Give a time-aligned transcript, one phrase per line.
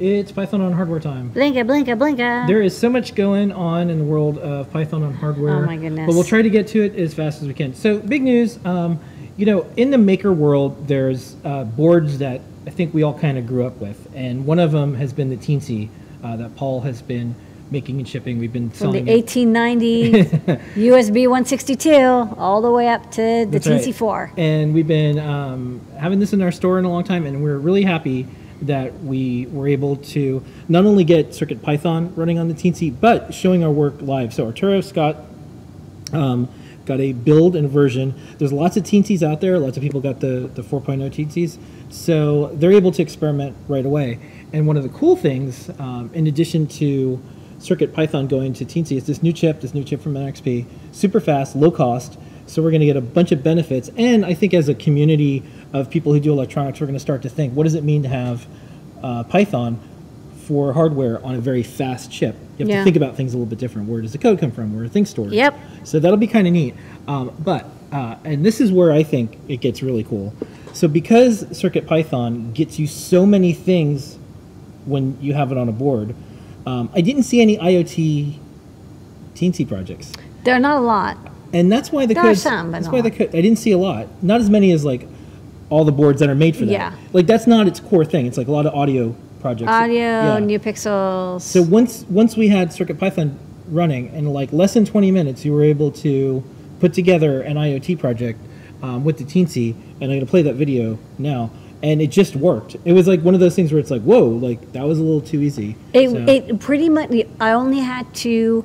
[0.00, 1.32] It's Python on hardware time.
[1.32, 2.46] Blinka, blinka, blinka.
[2.46, 5.56] There is so much going on in the world of Python on hardware.
[5.56, 6.06] Oh my goodness.
[6.06, 7.74] But we'll try to get to it as fast as we can.
[7.74, 8.64] So, big news.
[8.64, 9.00] Um,
[9.36, 13.38] you know, in the maker world, there's uh, boards that I think we all kind
[13.38, 15.88] of grew up with, and one of them has been the Teensy
[16.22, 17.34] uh, that Paul has been
[17.70, 18.38] making and shipping.
[18.38, 19.08] We've been From the selling.
[19.08, 19.12] it.
[19.12, 21.90] 1890 USB 162
[22.38, 23.80] all the way up to the That's right.
[23.80, 24.32] Teensy 4.
[24.36, 27.58] And we've been um, having this in our store in a long time, and we're
[27.58, 28.26] really happy
[28.62, 33.32] that we were able to not only get Circuit Python running on the Teensy, but
[33.32, 34.34] showing our work live.
[34.34, 35.16] So Arturo Scott
[36.12, 36.48] um,
[36.86, 38.14] got a build and version.
[38.38, 39.58] There's lots of Teensies out there.
[39.58, 41.58] Lots of people got the, the 4.0 Teensies.
[41.90, 44.18] So they're able to experiment right away.
[44.52, 47.22] And one of the cool things, um, in addition to
[47.58, 51.20] Circuit Python going to Teensy, is this new chip, this new chip from NXP, super
[51.20, 52.18] fast, low cost.
[52.46, 53.90] So we're going to get a bunch of benefits.
[53.96, 57.22] And I think as a community of people who do electronics, we're going to start
[57.22, 58.46] to think, what does it mean to have
[59.02, 59.78] uh, Python
[60.46, 62.34] for hardware on a very fast chip?
[62.56, 62.78] You have Yeah.
[62.78, 63.88] to think about things a little bit different.
[63.88, 64.74] Where does the code come from?
[64.74, 65.32] Where are things stored?
[65.32, 65.54] Yep.
[65.84, 66.74] So that'll be kind of neat.
[67.06, 70.34] Um, but, uh, and this is where I think it gets really cool.
[70.72, 74.18] So because Circuit Python gets you so many things
[74.86, 76.14] when you have it on a board,
[76.66, 78.34] um, I didn't see any IoT
[79.34, 80.12] teensy projects.
[80.44, 81.16] There are not a lot.
[81.52, 83.28] And that's why the There are some, but that's not why a the code.
[83.28, 84.06] I didn't see a lot.
[84.22, 85.06] Not as many as like
[85.70, 86.72] all the boards that are made for that.
[86.72, 86.92] Yeah.
[87.12, 88.26] Like that's not its core thing.
[88.26, 89.70] It's like a lot of audio projects.
[89.70, 90.38] Audio, Yeah.
[90.40, 91.42] NeoPixels.
[91.42, 93.34] So once once we had CircuitPython
[93.70, 96.42] running, in like less than 20 minutes, you were able to
[96.80, 98.38] put together an IoT project
[98.82, 101.50] um, with the Teensy, and I'm going to play that video now.
[101.80, 102.74] And it just worked.
[102.84, 105.02] It was like one of those things where it's like, whoa, like that was a
[105.02, 105.76] little too easy.
[105.92, 108.64] It, So- it pretty much, I only had to,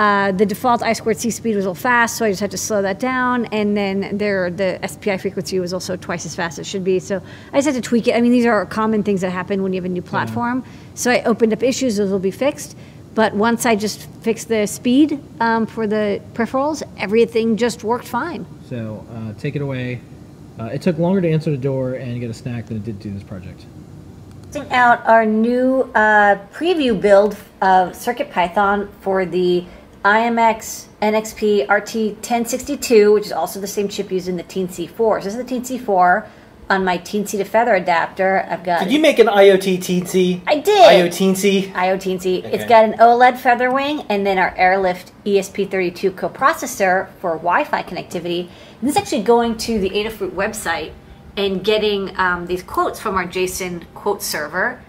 [0.00, 2.50] uh, the default I squared C speed was a little fast, so I just had
[2.52, 3.44] to slow that down.
[3.46, 6.98] And then there, the SPI frequency was also twice as fast as it should be.
[7.00, 8.14] So I just had to tweak it.
[8.14, 10.64] I mean, these are common things that happen when you have a new platform.
[10.94, 12.78] So I opened up issues, those will be fixed.
[13.14, 18.46] But once I just fixed the speed um, for the peripherals, everything just worked fine.
[18.70, 20.00] So uh, take it away.
[20.58, 23.02] Uh, it took longer to answer the door and get a snack than it did
[23.02, 23.66] to do this project.
[24.50, 29.66] testing out our new uh, preview build of CircuitPython for the
[30.04, 35.20] IMX NXP RT1062, which is also the same chip used in the Teensy 4.
[35.20, 36.26] So this is the Teensy 4
[36.70, 38.46] on my Teensy to Feather adapter.
[38.48, 40.40] I've got Did you make an IoT teensy?
[40.46, 41.10] I did.
[41.12, 42.44] IoT IoTNC.
[42.44, 42.68] It's Okay.
[42.68, 48.48] got an OLED feather wing and then our Airlift E ESP32 coprocessor for Wi-Fi connectivity.
[48.80, 50.92] And this is actually going to the Adafruit website
[51.36, 54.80] and getting um, these quotes from our JSON quote server,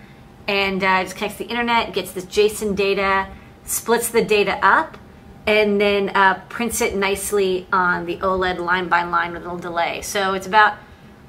[0.48, 3.28] and uh, just connects to the internet, gets this JSON data,
[3.66, 4.98] splits the data up,
[5.60, 9.60] and then uh, prints it nicely on the OLED line by line with a little
[9.60, 10.02] delay.
[10.02, 10.78] So it's about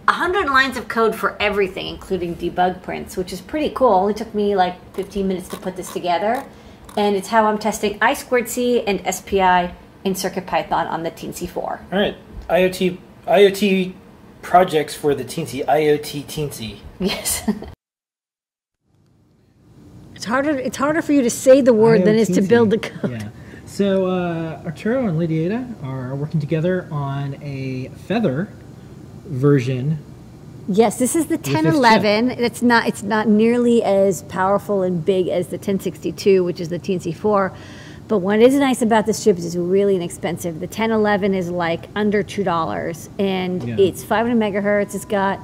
[0.05, 3.93] 100 lines of code for everything, including debug prints, which is pretty cool.
[3.93, 6.45] Only took me like 15 minutes to put this together.
[6.97, 9.75] And it's how I'm testing I squared C and SPI
[10.05, 11.87] in CircuitPython on the Teensy 4.
[11.93, 12.17] All right,
[12.49, 13.95] IoT IoT
[14.43, 15.65] projects for the teensy.
[15.65, 16.81] IoT teensy.
[17.01, 17.49] Yes.
[20.15, 20.51] it's harder.
[20.51, 23.11] It's harder for you to say the word than it is to build the code.
[23.11, 23.29] Yeah.
[23.73, 28.51] So uh, Arturo and Ada are working together on a feather
[29.25, 29.99] version.
[30.69, 32.33] Yes, this is the 1011.
[32.33, 36.79] It's not it's not nearly as powerful and big as the 1062, which is the
[36.79, 37.51] Teensy 4.
[38.09, 40.57] But what is nice about this chip is it's really inexpensive.
[40.61, 43.77] The 1011 is like under two dollars, and Yeah.
[43.79, 44.95] it's 500 megahertz.
[44.95, 45.39] It's got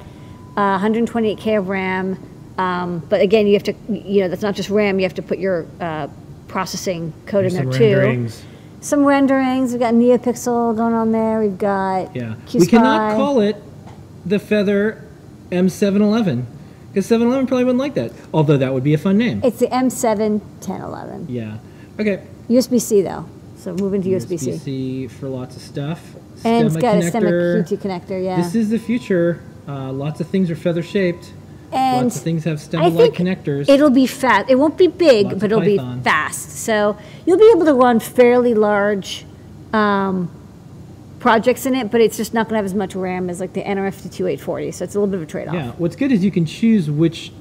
[0.55, 2.19] uh, 128k of RAM.
[2.59, 4.99] Um, but again, you have to you know that's not just RAM.
[4.99, 6.09] You have to put your uh,
[6.49, 7.95] processing code in there some too.
[7.95, 8.43] renderings.
[8.81, 9.71] Some renderings.
[9.71, 11.39] We've got NeoPixel going on there.
[11.39, 12.33] We've got Yeah.
[12.47, 12.59] QSPI.
[12.59, 13.55] We cannot call it
[14.25, 15.01] the Feather
[15.51, 16.43] M711
[16.91, 18.11] because 711 probably wouldn't like that.
[18.33, 19.41] Although that would be a fun name.
[19.43, 21.27] It's the M7 1011.
[21.29, 21.57] Yeah.
[21.99, 22.21] Okay.
[22.49, 23.25] USB C though,
[23.57, 24.51] so moving to USB C.
[24.51, 26.15] USB-C for lots of stuff.
[26.43, 27.67] And it's got a STEMMA connector.
[27.67, 28.37] QT connector, yeah.
[28.41, 29.41] This is the future.
[29.67, 31.33] Uh, lots of things are feather shaped.
[31.71, 33.69] And lots of things have I stemma-like connectors.
[33.69, 34.49] it'll be fast.
[34.49, 35.97] It won't be big, Lots but it'll Python.
[35.99, 36.49] be fast.
[36.51, 39.25] So you'll be able to run fairly large
[39.71, 40.31] um,
[41.19, 43.53] projects in it, but it's just not going to have as much RAM as like
[43.53, 44.73] the NRF52840.
[44.73, 45.53] So it's a little bit of a trade-off.
[45.53, 47.31] Yeah, what's good is you can choose which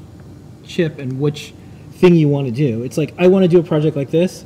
[0.65, 1.55] chip and which
[1.93, 2.83] thing you want to do.
[2.83, 4.45] It's like I want to do a project like this,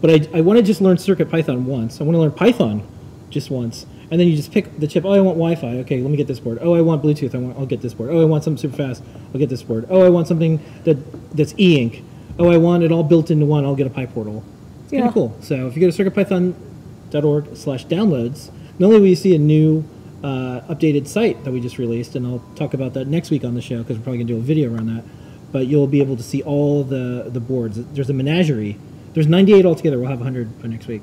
[0.00, 2.00] but I, I want to just learn Circuit Python once.
[2.00, 2.86] I want to learn Python
[3.30, 5.04] just once, and then you just pick the chip.
[5.04, 5.78] Oh, I want Wi-Fi.
[5.80, 6.58] Okay, let me get this board.
[6.62, 7.34] Oh, I want Bluetooth.
[7.34, 7.58] I want.
[7.58, 8.10] I'll get this board.
[8.10, 9.02] Oh, I want something super fast.
[9.32, 9.86] I'll get this board.
[9.90, 10.96] Oh, I want something that
[11.36, 12.02] that's e-ink.
[12.38, 13.64] Oh, I want it all built into one.
[13.64, 14.42] I'll get a PyPortal.
[14.84, 15.08] It's kind Yeah.
[15.08, 15.36] of cool.
[15.40, 19.84] So if you go to circuitpython.org slash downloads, not only will you see a new
[20.22, 23.54] uh, updated site that we just released, and I'll talk about that next week on
[23.54, 25.04] the show because we're probably going to do a video around that.
[25.52, 27.78] but you'll be able to see all the the boards.
[27.94, 28.76] There's a menagerie.
[29.14, 29.98] There's 98 altogether.
[29.98, 31.02] We'll have 100 by next week.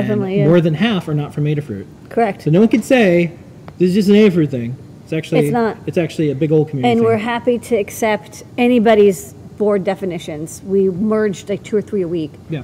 [0.00, 0.46] Definitely, yeah.
[0.46, 1.86] More than half are not from Adafruit.
[2.10, 2.42] Correct.
[2.42, 3.32] So no one could say
[3.78, 4.76] this is just an Adafruit thing.
[5.04, 5.76] It's actually It's not.
[5.86, 6.90] It's actually a big old community.
[6.92, 7.06] And thing.
[7.06, 10.62] we're happy to accept anybody's board definitions.
[10.64, 12.32] We merged like two or three a week.
[12.50, 12.62] yeah.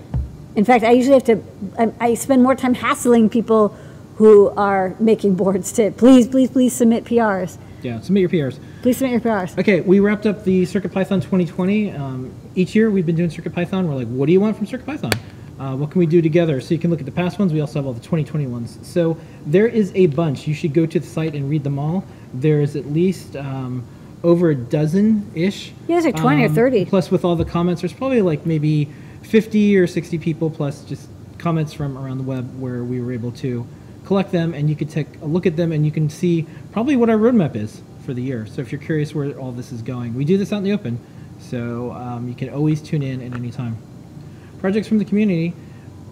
[0.57, 1.43] In fact, I usually have to,
[1.79, 3.69] I, I spend more time hassling people
[4.17, 7.57] who are making boards to please, please, please submit PRs.
[7.83, 8.01] Yeah.
[8.01, 8.59] Submit your PRs.
[8.83, 9.57] Please submit your PRs.
[9.59, 11.93] Okay, we wrapped up the CircuitPython 2020.
[11.93, 13.87] Um, each year we've been doing CircuitPython.
[13.87, 15.17] We're like, what do you want from CircuitPython?
[15.61, 16.59] Uh, what can we do together?
[16.59, 17.53] So you can look at the past ones.
[17.53, 18.79] We also have all the 2020 ones.
[18.83, 20.49] So there is a bunch.
[20.49, 22.03] You should go to the site and read them all.
[22.33, 23.85] There's at least um,
[24.25, 25.69] over a dozen ish.
[25.87, 26.87] Yeah, there's like 20 or 30.
[26.87, 28.89] Plus, with all the comments, there's probably like maybe
[29.23, 33.33] 50 or 60 people plus just comments from around the web where we were able
[33.33, 33.67] to
[34.07, 36.97] collect them and you could take a look at them and you can see probably
[36.97, 38.47] what our roadmap is for the year.
[38.47, 40.73] So if you're curious where all this is going, we do this out in the
[40.73, 40.99] open,
[41.39, 43.77] so um, you can always tune in at any time.
[44.61, 45.55] Projects from the community,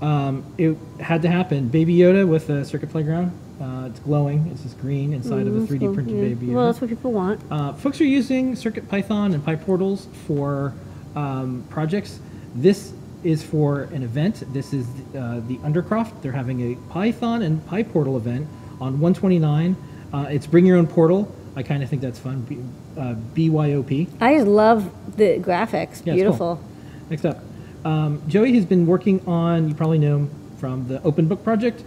[0.01, 1.69] um, it had to happen.
[1.69, 3.33] Baby Yoda with the Circuit Playground.
[3.61, 4.49] Uh, it's glowing.
[4.53, 6.23] It's just green inside of a 3D printed Yeah.
[6.23, 6.55] Baby Yoda.
[6.55, 7.41] Well, that's what people want.
[7.51, 10.73] Uh, folks are using Circuit Python and PyPortals for
[11.15, 12.21] um, projects.
[12.55, 12.93] This
[13.25, 14.45] is for an event.
[14.55, 14.87] This is
[15.17, 16.23] uh, the Undercroft.
[16.23, 18.47] They're having a Python and PyPortal event
[18.81, 19.77] on 129.
[20.13, 21.35] Uh, it's Bring Your Own Portal.
[21.57, 22.43] I kind of think that's fun.
[22.43, 22.59] B-
[22.99, 24.09] uh, BYOP.
[24.21, 26.07] I just love the graphics.
[26.07, 26.57] Yeah, Beautiful.
[26.57, 26.65] cool.
[27.11, 27.43] Next up,
[27.85, 29.69] um, Joey has been working on.
[29.69, 31.83] You probably know him from the Open Book project.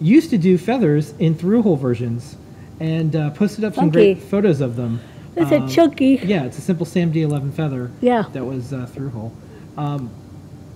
[0.00, 2.36] Used to do feathers in through-hole versions,
[2.80, 5.00] and uh, posted up some great photos of them.
[5.36, 6.20] It's a Um, chunky.
[6.24, 7.90] Yeah, it's a simple SAMD11 feather.
[8.00, 8.24] Yeah.
[8.32, 9.32] That was uh, through-hole.
[9.78, 10.10] Um,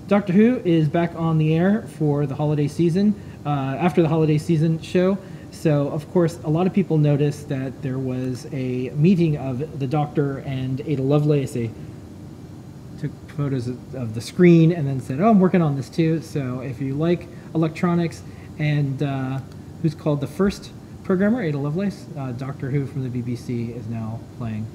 [0.08, 4.38] Doctor Who is back on the air for the holiday season, uh, after the holiday
[4.38, 5.18] season show.
[5.50, 9.86] So, of course, a lot of people noticed that there was a meeting of the
[9.86, 11.52] Doctor and Ada Lovelace.
[11.54, 11.70] Took
[13.36, 16.60] photos of, of the screen and then said, "Oh, I'm working on this too." So,
[16.60, 18.22] if you like electronics,
[18.58, 19.40] and uh,
[19.82, 20.72] who's called the first
[21.04, 24.66] programmer, Ada Lovelace, uh, Doctor Who from the BBC is now playing.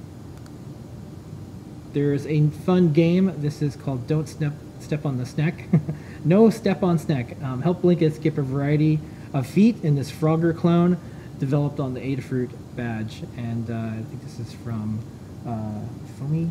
[1.93, 3.33] There's a fun game.
[3.41, 5.65] This is called Don't Step Step on the Snack.
[6.25, 7.41] no Step on Snack.
[7.43, 8.99] Um, help Blinka skip a variety
[9.33, 10.97] of feet in this Frogger clone
[11.39, 13.23] developed on the Adafruit badge.
[13.37, 14.99] And uh, I think this is from
[15.45, 15.81] uh,
[16.17, 16.49] Foamy.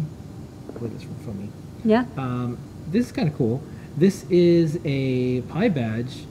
[0.75, 1.49] Believe it's from Foamy.
[1.85, 2.05] Yeah.
[2.17, 2.59] Um,
[2.89, 3.63] this is kind of cool.
[3.97, 6.25] This is a PyBadge,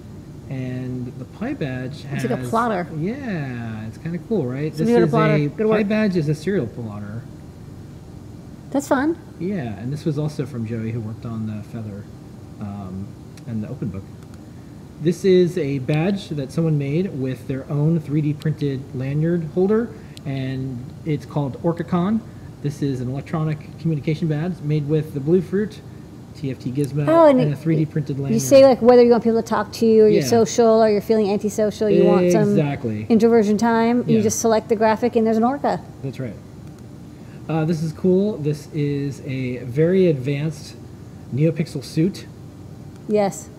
[0.50, 2.88] and the PyBadge has It's like a plotter.
[2.98, 4.76] Yeah, it's kind of cool, right?
[4.76, 5.88] So this a is a Good Pi work.
[5.88, 7.24] badge is a serial plotter.
[8.72, 9.18] That's fun.
[9.40, 12.04] Yeah, and this was also from Joey, who worked on the Feather
[12.60, 13.08] um,
[13.48, 14.04] and the Open Book.
[15.02, 19.90] This is a badge that someone made with their own 3D printed lanyard holder,
[20.26, 22.20] and it's called OrcaCon.
[22.62, 25.80] This is an electronic communication badge made with the Bluefruit,
[26.36, 28.34] TFT Gizmo, Oh, and, and a 3D printed lanyard.
[28.34, 30.90] You say like whether you want people to talk to you or you're social or
[30.90, 33.06] you're feeling antisocial, you want some Exactly.
[33.10, 34.08] introversion time.
[34.10, 35.80] You just select the graphic and there's an orca.
[36.04, 36.36] That's right.
[37.48, 38.38] Uh, this is cool.
[38.38, 40.76] This is a very advanced
[41.34, 42.28] NeoPixel suit.
[43.08, 43.50] Yes.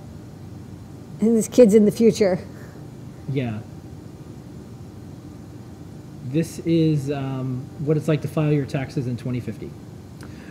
[1.20, 2.38] And this kid's in the future.
[3.32, 3.60] Yeah.
[6.32, 9.70] This is um, what it's like to file your taxes in 2050.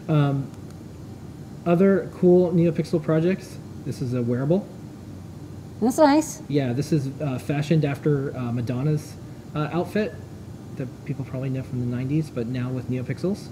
[0.09, 0.51] Um,
[1.65, 3.57] other cool NeoPixel projects.
[3.85, 4.67] This is a wearable.
[5.81, 6.41] That's nice.
[6.49, 9.15] Yeah, this is uh, fashioned after uh, Madonna's
[9.55, 10.13] uh, outfit
[10.75, 13.47] that people probably know from the 90s, but now with NeoPixels.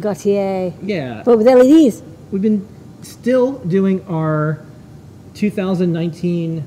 [0.00, 0.72] Gaultier.
[0.82, 1.22] Yeah.
[1.24, 2.02] But with LEDs.
[2.32, 2.66] We've been
[3.02, 4.64] still doing our
[5.34, 6.64] 2019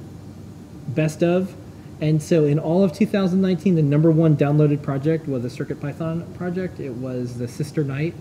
[0.90, 1.54] best of.
[2.02, 6.80] And so in all of 2019, the number one downloaded project was a CircuitPython project.
[6.80, 8.16] It was the Sister Night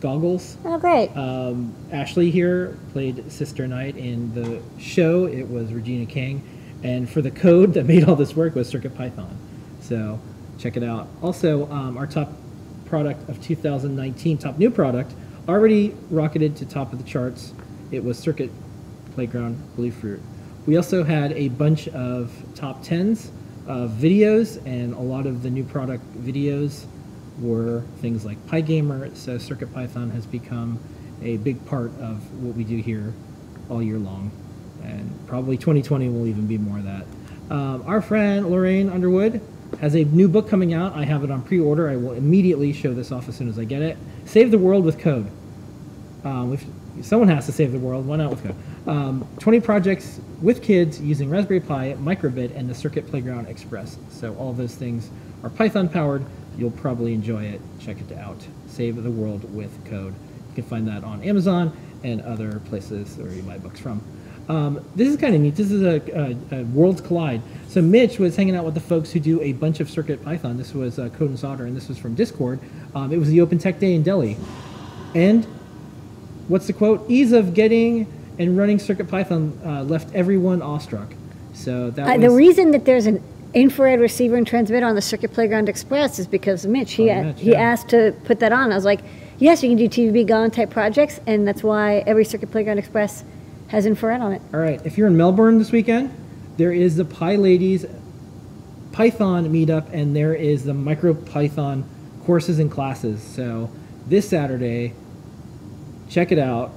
[0.00, 0.58] goggles.
[0.66, 1.08] Oh, great.
[1.16, 5.24] Um, Ashley here played Sister Night in the show.
[5.24, 6.42] It was Regina King.
[6.82, 9.34] And for the code that made all this work was CircuitPython.
[9.80, 10.20] So
[10.58, 11.08] check it out.
[11.22, 12.30] Also, um, our top
[12.84, 15.14] product of 2019, top new product,
[15.48, 17.54] already rocketed to top of the charts.
[17.90, 18.50] It was Circuit
[19.14, 20.20] Playground Bluefruit.
[20.66, 23.28] We also had a bunch of top 10s
[23.66, 26.86] of videos, and a lot of the new product videos
[27.38, 29.14] were things like PyGamer.
[29.14, 30.78] So CircuitPython has become
[31.22, 33.12] a big part of what we do here
[33.68, 34.30] all year long.
[34.82, 37.04] And probably 2020 will even be more of that.
[37.50, 39.40] Um, our friend Lorraine Underwood
[39.80, 40.94] has a new book coming out.
[40.94, 41.90] I have it on pre order.
[41.90, 43.98] I will immediately show this off as soon as I get it.
[44.24, 45.30] Save the World with Code.
[46.24, 46.64] Um, if
[47.04, 48.56] someone has to save the world, why not with code?
[48.86, 53.96] Um, 20 projects with kids using Raspberry Pi, Microbit, and the Circuit Playground Express.
[54.10, 55.10] So all those things
[55.42, 56.24] are Python powered.
[56.58, 57.60] You'll probably enjoy it.
[57.80, 58.36] Check it out.
[58.66, 60.14] Save the world with code.
[60.50, 64.02] You can find that on Amazon and other places where you buy books from.
[64.48, 65.56] Um, this is kind of neat.
[65.56, 67.40] This is a, a, a Worlds Collide.
[67.68, 70.58] So Mitch was hanging out with the folks who do a bunch of Circuit Python.
[70.58, 72.60] This was uh, Code and Solder, and this was from Discord.
[72.94, 74.36] Um, it was the Open Tech Day in Delhi.
[75.14, 75.46] And
[76.48, 77.08] what's the quote?
[77.08, 78.06] Ease of getting
[78.38, 81.12] and running Circuit Python uh, left everyone awestruck.
[81.52, 83.22] So that Uh, was the reason that there's an
[83.54, 86.94] infrared receiver and transmitter on the Circuit Playground Express is because Mitch.
[86.94, 87.60] He, Oh, Mitch, he yeah.
[87.60, 88.72] asked to put that on.
[88.72, 89.00] I was like,
[89.38, 93.22] yes, you can do TV-B-Gone type projects, and that's why every Circuit Playground Express
[93.68, 94.42] has infrared on it.
[94.52, 94.84] All right.
[94.84, 96.12] If you're in Melbourne this weekend,
[96.56, 97.88] there is the PyLadies
[98.92, 101.84] Python meetup, and there is the Micro Python
[102.24, 103.22] courses and classes.
[103.22, 103.70] So
[104.08, 104.92] this Saturday,
[106.08, 106.72] check it out.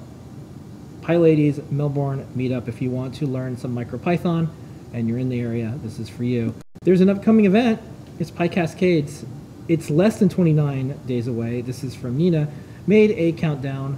[1.08, 2.68] PyLadies Melbourne meetup.
[2.68, 4.50] If you want to learn some Micro Python
[4.94, 6.54] and you're in the area, this is for you.
[6.82, 7.82] There's an upcoming event.
[8.20, 9.26] It's PyCascades.
[9.70, 11.62] It's less than 29 days away.
[11.62, 12.50] This is from Nina.
[12.88, 13.98] Made a countdown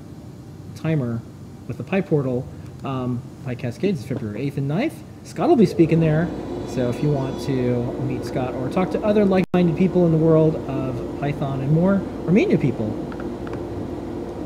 [0.75, 1.19] timer
[1.67, 2.45] with the PyPortal.
[2.85, 3.23] Um,
[3.57, 4.93] Cascades is February 8th and 9th.
[5.23, 6.29] Scott will be speaking there.
[6.67, 10.17] So if you want to meet Scott or talk to other like-minded people in the
[10.19, 12.91] world of Python and more, or meet new people,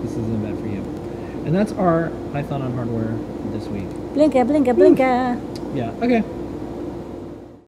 [0.02, 1.03] this is an event for you.
[1.46, 3.16] And that's our Python on hardware
[3.52, 3.88] this week.
[4.16, 5.76] Blinka, blinka, blinka.
[5.76, 6.24] Yeah, okay.